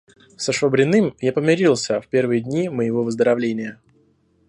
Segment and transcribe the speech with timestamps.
[0.35, 3.79] Со Швабриным я помирился в первые дни моего выздоровления.